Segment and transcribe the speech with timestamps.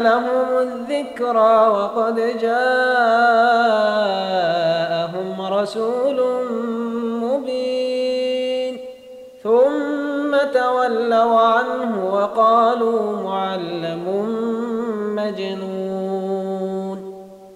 [0.00, 2.88] لهم الذكرى وقد جاءهم
[5.54, 6.18] رسول
[7.22, 8.74] مبين.
[9.42, 14.04] ثم تولوا عنه وقالوا معلم
[15.16, 16.98] مجنون.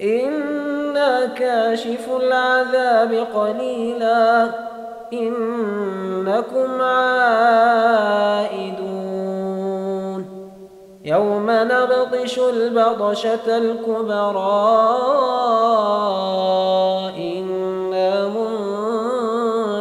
[0.00, 4.48] إنا كاشف العذاب قليلا.
[5.12, 8.77] إنكم عائدون.
[11.08, 14.68] يوم نبطش البطشة الكبرى
[17.16, 18.28] إنا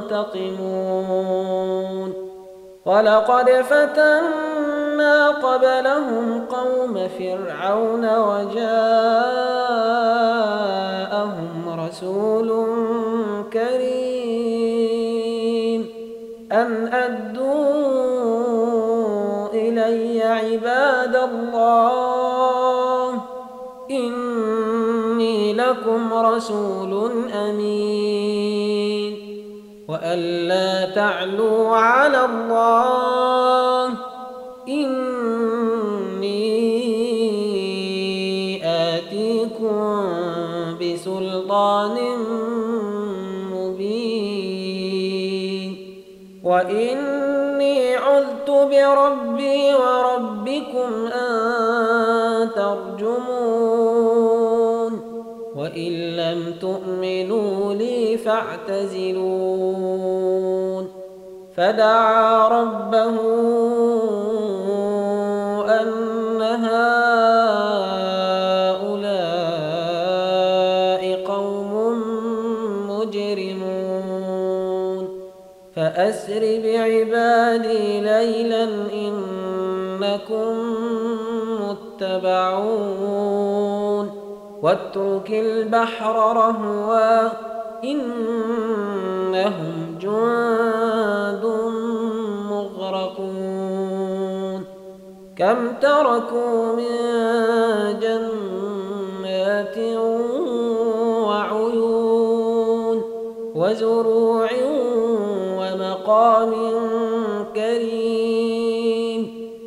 [0.07, 2.13] منتقمون.
[2.85, 8.59] ولقد فتنا قبلهم قوم فرعون وجاءهم
[11.87, 12.65] رسول
[13.53, 14.97] كريم.
[16.51, 17.26] أن أدوا
[19.97, 23.21] إلي عباد الله
[23.91, 29.17] إني لكم رسول أمين.
[29.87, 33.93] وأن لا تعلوا على الله
[34.67, 36.37] إني
[38.65, 40.07] آتيكم
[40.81, 41.97] بسلطان
[43.53, 44.37] مبين.
[46.43, 49.36] وإني عذت بربي
[49.87, 54.27] وربكم أن ترجمون
[55.55, 59.67] وإن لم تؤمنوا لي فاعتزلون
[61.57, 63.15] فدعا ربه
[65.81, 66.83] أن هؤلاء
[71.25, 71.73] قوم
[72.89, 73.97] مجرمون
[75.75, 78.65] فأسر بعبادي ليلا
[79.97, 80.53] إنكم
[82.01, 83.27] متبعون
[84.63, 87.29] واترك البحر رهوا
[87.83, 88.95] إنهم
[90.01, 91.45] جند
[92.51, 93.67] مغرقون
[95.37, 96.93] كم تركوا من
[97.99, 99.77] جنات
[101.27, 102.97] وعيون
[103.55, 104.26] وزروع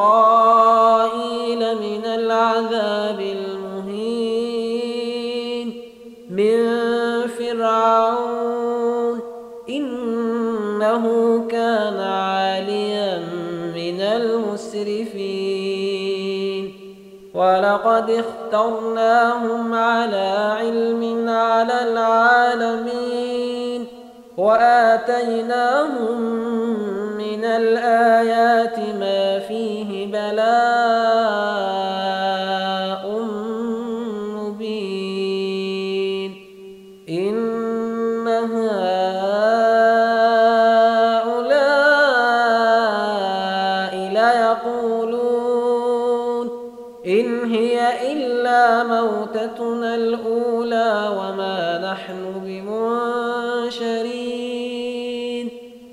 [0.00, 4.22] إسرائيل من العذاب المهين.
[6.30, 6.80] من
[7.38, 9.20] فرعون
[9.68, 11.04] إنه
[11.50, 13.18] كان عاليا
[13.74, 15.20] من المسرفين.
[17.34, 23.86] ولقد اخترناهم على علم على العالمين.
[24.36, 26.20] وآتيناهم
[27.18, 29.79] من الآيات ما فيه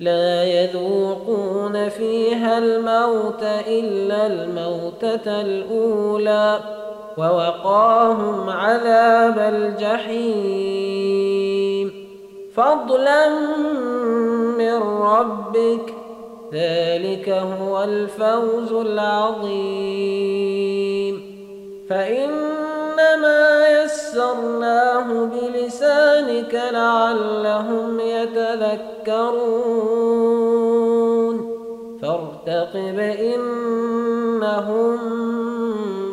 [0.00, 6.60] لا يذوقون فيها الموت إلا الموتة الأولى
[7.18, 10.74] ووقاهم عذاب الجحيم.
[12.54, 13.28] فضلا
[14.58, 15.94] من ربك
[16.52, 19.94] ذلك هو الفوز العظيم.
[21.90, 23.43] فإنما
[24.14, 29.34] يسرناه بلسانك لعلهم يتذكرون.
[32.02, 34.98] فارتقب إنهم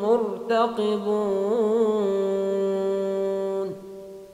[0.01, 2.00] مرتقبون.